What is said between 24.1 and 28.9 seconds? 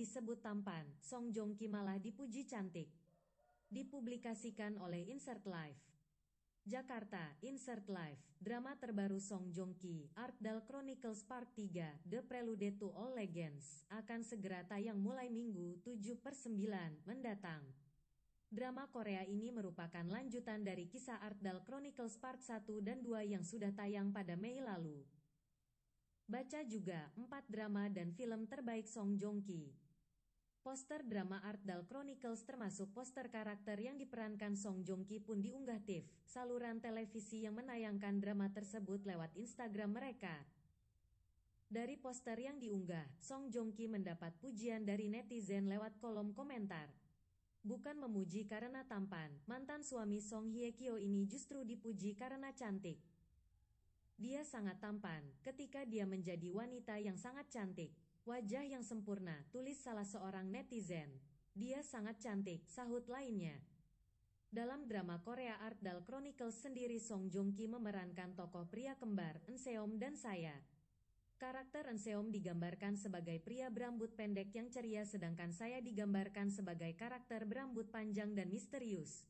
pada Mei lalu. Baca juga 4 drama dan film terbaik